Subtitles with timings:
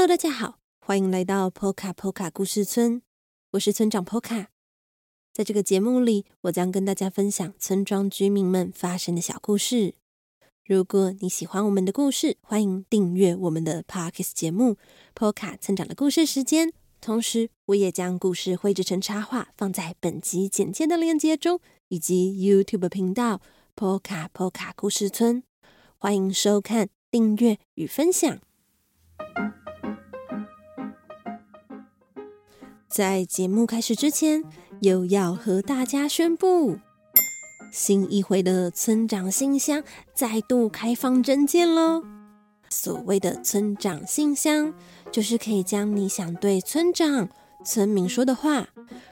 [0.00, 3.02] Hello，大家好，欢迎来到 Poka Poka 故事村，
[3.50, 4.46] 我是村长 Poka。
[5.30, 9.92] 在这个节目里，我将跟大家分享村庄居民们发生的小故事。
[10.64, 14.78] 如果你喜欢我们的故事，欢迎订阅我们的 Parkes 节目
[15.14, 16.72] Poka 村长的故事时间。
[17.02, 23.42] 同时，我也将故事绘制成插画，放在本集简介的链接中，以及 YouTube 频道
[23.76, 25.42] Poka Poka 故事村。
[25.98, 28.40] 欢迎收看、订阅与分享。
[32.90, 34.42] 在节目开始之前，
[34.80, 36.76] 又要和大家宣布，
[37.70, 42.02] 新一回的村长信箱再度开放征件喽！
[42.68, 44.74] 所谓的村长信箱，
[45.12, 47.28] 就是可以将你想对村长、
[47.64, 48.66] 村民说的话，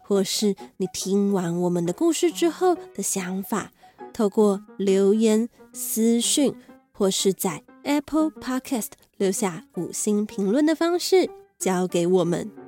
[0.00, 3.72] 或是你听完我们的故事之后的想法，
[4.12, 6.54] 透过留言、私讯，
[6.92, 12.61] 或是在 Apple Podcast 留下五星评论的方式，交给我们。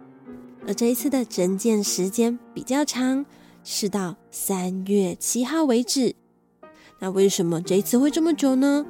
[0.66, 3.26] 而这一次的征件时间比较长，
[3.62, 6.14] 是到三月七号为止。
[7.00, 8.86] 那为什么这一次会这么久呢？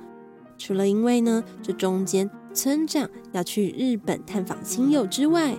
[0.57, 5.57] 除了因为呢，这中间村长要去日本探访亲友之外，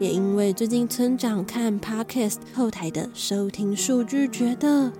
[0.00, 4.92] 也因为最近村长看 Podcast 后台的收听数据，觉得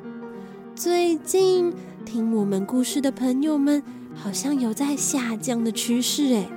[0.76, 1.72] 最近
[2.04, 3.82] 听我们故事的朋友们
[4.14, 6.48] 好像有在下降的趋势，哎，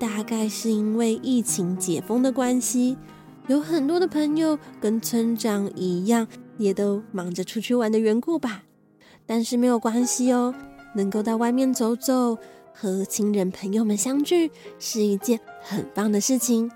[0.00, 2.96] 大概是因为疫情解封的关系，
[3.48, 6.26] 有很多的朋友跟村长一样，
[6.56, 8.62] 也都忙着出去玩的缘故吧。
[9.26, 10.54] 但是没有关系哦，
[10.94, 12.38] 能够到外面走走，
[12.72, 16.70] 和亲人朋友们相聚，是一件很棒的事情。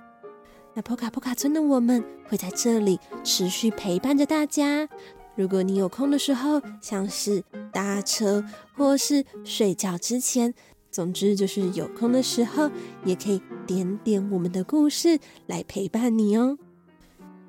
[0.75, 4.87] 那波卡波卡村的我们会在这里持续陪伴着大家。
[5.35, 8.45] 如果你有空的时候，像是搭车
[8.77, 10.53] 或是睡觉之前。
[10.95, 12.71] 总之就是有空的时候，
[13.05, 15.19] 也可以点点我们的故事
[15.49, 16.57] 来陪伴你哦。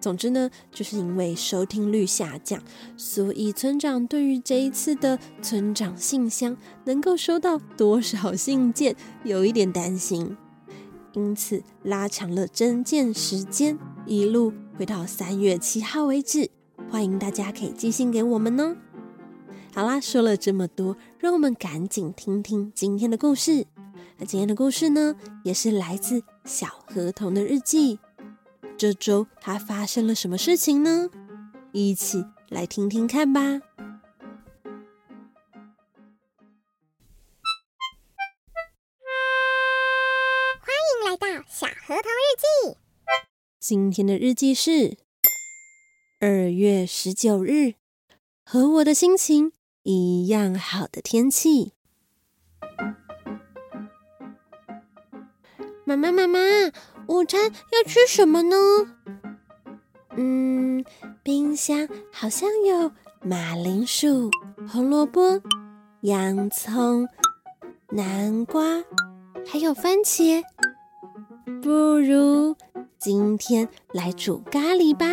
[0.02, 2.60] 总之呢，就是因为收听率下降，
[2.98, 10.36] 所以村长对于这一次的村长信箱能够收到多少信件有一点担心，
[11.14, 13.78] 因此拉长了征件时间，
[14.08, 16.50] 一路回到三月七号为止。
[16.90, 18.76] 欢迎大家可以寄信给我们哦。
[19.76, 23.68] 好啦，说了这么多，让我们赶紧听听今天的故事。
[24.16, 28.00] 那今天的故事呢，也是来自小河童的日记。
[28.78, 31.10] 这周他发生了什么事情呢？
[31.74, 33.42] 一起来听听看吧。
[33.42, 33.60] 欢
[40.80, 42.78] 迎来到小河童日记。
[43.60, 44.98] 今天的日记是
[46.22, 47.74] 二月十九日，
[48.46, 49.52] 和我的心情。
[49.88, 51.74] 一样好的天气。
[55.84, 56.40] 妈妈，妈妈，
[57.06, 58.56] 午餐要吃什么呢？
[60.18, 60.84] 嗯，
[61.22, 62.92] 冰箱好像有
[63.22, 64.32] 马铃薯、
[64.68, 65.40] 红萝卜、
[66.02, 67.08] 洋葱、
[67.92, 68.84] 南瓜，
[69.46, 70.44] 还有番茄。
[71.62, 72.56] 不如
[72.98, 75.06] 今天来煮咖喱吧。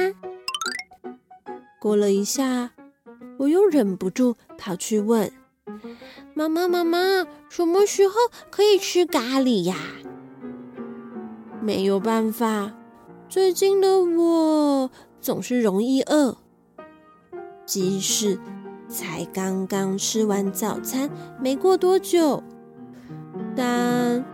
[1.79, 2.73] 过了一下。
[3.43, 5.33] 我又忍不住跑去问
[6.33, 8.15] 妈妈：“妈妈，什么时候
[8.53, 9.75] 可以吃咖喱呀？”
[11.61, 12.73] 没有办法，
[13.29, 16.37] 最近的我总是容易饿，
[17.67, 18.39] 即使
[18.89, 21.11] 才刚刚吃完早餐，
[21.41, 22.41] 没过多久，
[23.57, 24.25] 但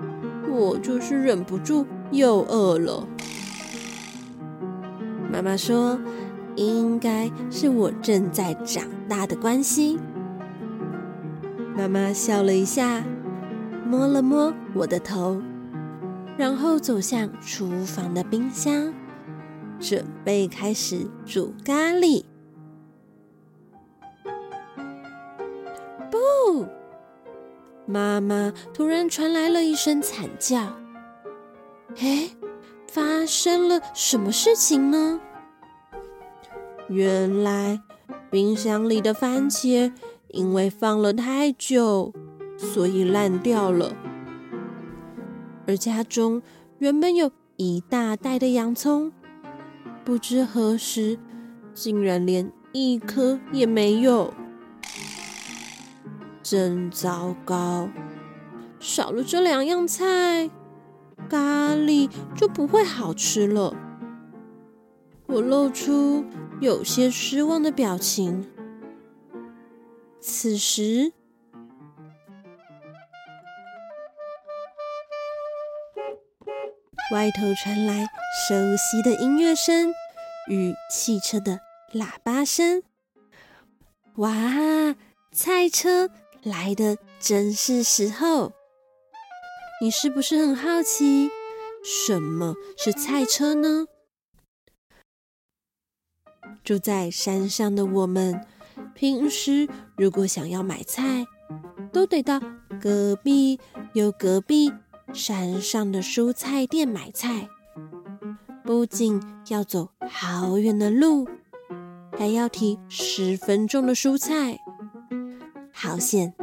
[0.50, 3.08] 我就是忍不住又饿了。
[5.32, 5.98] 妈妈说。
[6.58, 9.98] 应该是我正在长大的关系。
[11.76, 13.04] 妈妈笑了一下，
[13.86, 15.40] 摸了摸我的头，
[16.36, 18.92] 然后走向厨房的冰箱，
[19.78, 22.24] 准备开始煮咖喱。
[26.10, 26.66] 不！
[27.86, 30.58] 妈妈突然传来了一声惨叫。
[32.00, 32.30] 哎，
[32.88, 35.20] 发生了什么事情呢？
[36.88, 37.80] 原来
[38.30, 39.92] 冰箱里的番茄
[40.28, 42.12] 因为放了太久，
[42.56, 43.94] 所以烂掉了。
[45.66, 46.40] 而家中
[46.78, 49.12] 原本有一大袋的洋葱，
[50.04, 51.18] 不知何时
[51.74, 54.32] 竟然连一颗也没有，
[56.42, 57.90] 真糟糕！
[58.80, 60.50] 少了这两样菜，
[61.28, 63.74] 咖喱就不会好吃了。
[65.28, 66.24] 我露出
[66.58, 68.50] 有些失望的表情。
[70.20, 71.12] 此时，
[77.12, 78.06] 外头传来
[78.48, 79.92] 熟悉的音乐声
[80.48, 81.60] 与汽车的
[81.92, 82.82] 喇叭声。
[84.16, 84.32] 哇，
[85.30, 86.08] 菜车
[86.42, 88.52] 来的真是时候！
[89.82, 91.30] 你是不是很好奇，
[91.84, 93.86] 什么是菜车呢？
[96.64, 98.44] 住在山上的我们，
[98.94, 101.26] 平时如果想要买菜，
[101.92, 102.40] 都得到
[102.80, 103.58] 隔壁
[103.92, 104.72] 有隔壁。
[105.14, 107.48] 山上的蔬菜店买菜，
[108.62, 109.18] 不仅
[109.48, 111.26] 要走好远的路，
[112.18, 114.58] 还要提十分重的蔬菜。
[115.72, 116.34] 好险！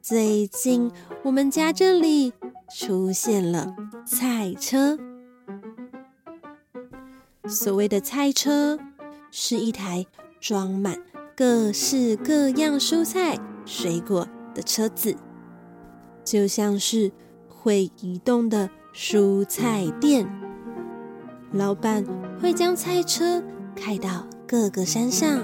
[0.00, 0.90] 最近
[1.22, 2.32] 我们家这里
[2.74, 3.76] 出现了
[4.06, 4.98] 菜车。
[7.46, 8.78] 所谓的菜车，
[9.30, 10.06] 是一台
[10.40, 10.98] 装满
[11.36, 15.16] 各式各样蔬菜、水果的车子，
[16.24, 17.12] 就像是。
[17.60, 20.26] 会移动的蔬菜店，
[21.50, 22.02] 老板
[22.40, 23.42] 会将菜车
[23.74, 25.40] 开到各个山上，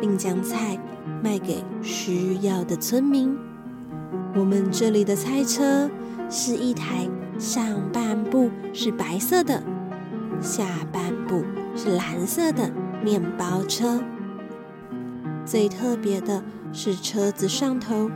[0.00, 0.76] 并将菜
[1.22, 3.34] 卖给需要的村民。
[4.34, 5.88] 我们这里的菜车
[6.28, 9.62] 是一台上半部是白色的，
[10.42, 11.44] 下半部
[11.78, 12.70] 是蓝色的
[13.02, 14.02] 面包车。
[15.46, 16.42] 最特别的
[16.72, 18.10] 是车子上头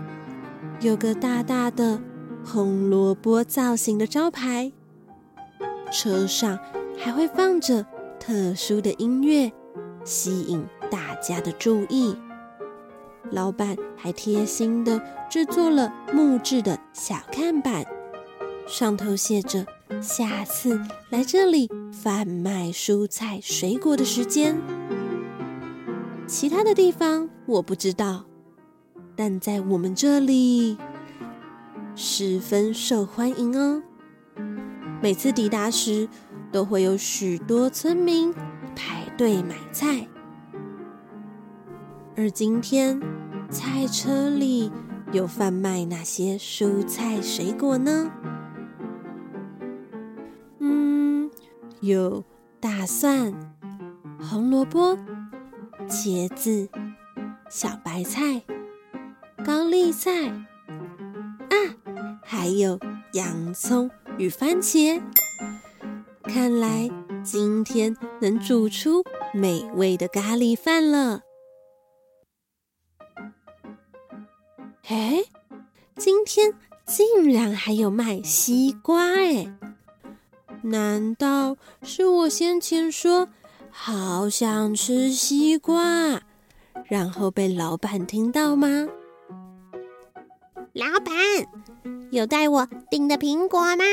[0.81, 1.99] 有个大大的。
[2.45, 4.73] 红萝卜造型的招牌，
[5.93, 6.59] 车上
[6.99, 7.87] 还会放着
[8.19, 9.53] 特殊的音乐，
[10.03, 12.17] 吸引大家的注意。
[13.31, 15.01] 老板还贴心的
[15.31, 17.85] 制作了木质的小看板，
[18.67, 19.65] 上头写着
[20.01, 20.81] “下次
[21.11, 24.57] 来这里贩卖蔬菜水果的时间”。
[26.27, 28.25] 其他的地方我不知道，
[29.15, 30.79] 但在我们这里。
[31.95, 33.83] 十分受欢迎哦！
[35.03, 36.09] 每次抵达时，
[36.51, 38.33] 都会有许多村民
[38.75, 40.09] 排队买菜。
[42.17, 42.99] 而今天，
[43.51, 44.73] 菜车里
[45.13, 48.11] 有贩卖哪些蔬菜水果呢？
[51.83, 52.25] 有
[52.61, 53.33] 大蒜、
[54.21, 54.97] 红萝卜、
[55.89, 56.69] 茄子、
[57.51, 58.41] 小白菜、
[59.45, 61.57] 高丽菜啊。
[62.23, 62.79] 还有
[63.15, 65.03] 洋葱与番茄，
[66.23, 66.89] 看来
[67.25, 69.03] 今天能煮出
[69.35, 71.23] 美味的咖喱饭了。
[74.87, 75.25] 哎，
[75.97, 76.55] 今天
[76.87, 79.53] 竟然还有卖西瓜哎！
[80.63, 83.29] 难道是我先前说
[83.71, 86.23] 好想吃西瓜，
[86.89, 88.89] 然后被老板听到吗？
[90.73, 91.13] 老板。
[92.11, 93.85] 有带我订的苹果吗？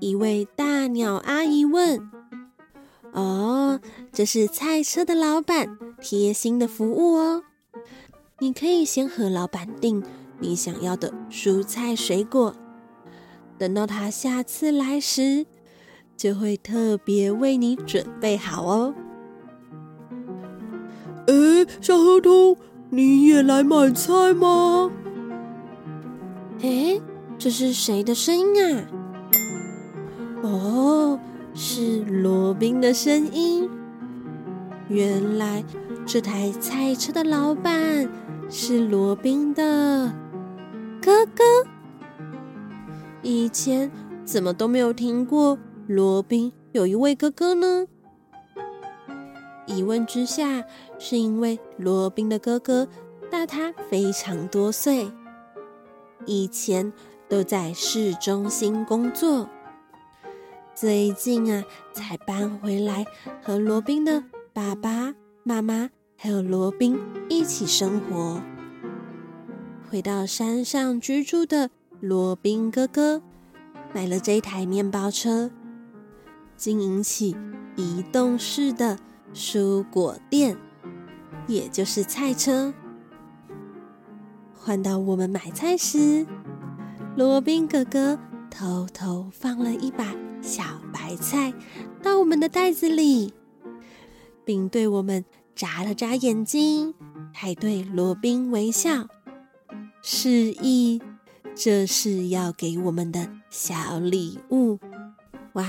[0.00, 2.10] 一位大鸟阿姨问。
[3.12, 3.80] 哦，
[4.12, 7.44] 这是菜车的老板贴心的服务哦。
[8.40, 10.02] 你可以先和老板订
[10.40, 12.54] 你想要的蔬菜水果，
[13.58, 15.44] 等到他下次来时，
[16.16, 18.94] 就会特别为你准备好哦。
[21.26, 22.56] 哎，小河童，
[22.90, 24.90] 你也来买菜吗？
[26.62, 27.00] 哎，
[27.36, 28.86] 这是谁的声音啊？
[30.42, 31.20] 哦，
[31.52, 33.68] 是罗宾的声音。
[34.88, 35.64] 原来
[36.06, 38.08] 这台菜车的老板
[38.48, 40.14] 是罗宾的
[41.02, 41.44] 哥哥。
[43.38, 43.88] 以前
[44.24, 47.86] 怎么都没有听过罗宾有一位哥哥呢？
[49.64, 50.64] 一问之下，
[50.98, 52.88] 是因为罗宾的哥哥
[53.30, 55.08] 大他非常多岁。
[56.26, 56.92] 以前
[57.28, 59.48] 都在市中心工作，
[60.74, 63.06] 最近啊才搬回来
[63.40, 65.14] 和罗宾的爸爸
[65.44, 68.42] 妈妈还有罗宾一起生活。
[69.88, 73.22] 回到山上居住的罗宾哥哥
[73.94, 75.50] 买了这台面包车，
[76.56, 77.36] 经营起
[77.76, 78.98] 移动式的
[79.34, 80.56] 蔬果店，
[81.46, 82.72] 也就是菜车。
[84.54, 86.26] 换到我们买菜时，
[87.16, 88.18] 罗宾哥哥
[88.50, 91.54] 偷偷放了一把小白菜
[92.02, 93.32] 到我们的袋子里，
[94.44, 96.94] 并对我们眨了眨眼睛，
[97.32, 99.08] 还对罗宾微笑，
[100.02, 100.30] 示
[100.60, 101.00] 意
[101.60, 104.78] 这是要给我们的小礼物。
[105.54, 105.66] 哇，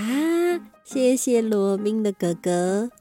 [0.83, 2.91] 谢谢罗宾的哥哥。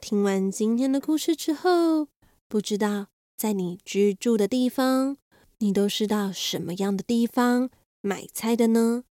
[0.00, 2.08] 听完今天的故事之后，
[2.48, 3.06] 不知道
[3.36, 5.18] 在你居住的地方，
[5.58, 7.70] 你都是到什么样的地方
[8.00, 9.04] 买菜的呢？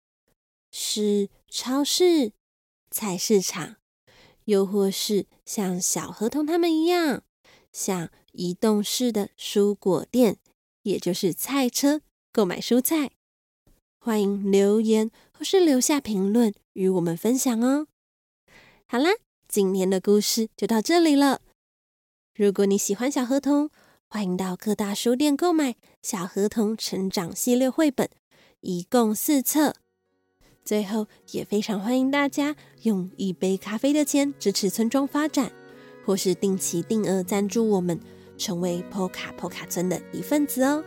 [0.71, 2.33] 是超市、
[2.91, 3.77] 菜市场，
[4.49, 7.21] 又或是像小河童他们一样，
[7.71, 10.37] 像移动式的蔬果店，
[10.81, 12.01] 也就是菜车
[12.31, 13.11] 购买蔬菜？
[13.99, 17.85] 欢迎留言或是留下评论与我们分享哦。
[18.87, 19.11] 好啦，
[19.47, 21.41] 今天的故事就到这里了。
[22.33, 23.69] 如果你喜欢小河童，
[24.07, 28.09] 欢迎到各大书店购买《小河童成长系列》绘本，
[28.61, 29.75] 一共四册。
[30.69, 35.51] 最后，也非常欢迎大家用一杯咖啡的钱支持村庄发展，
[36.05, 37.99] 或是定期定额赞助我们，
[38.37, 40.83] 成为 PO 卡 PO 卡村的一份子哦。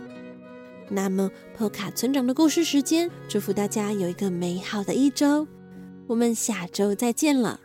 [0.89, 5.49] 那么，PO 卡村长的故事时间，祝福大家有一个美好的一周。
[6.07, 7.59] 我们下周再见了。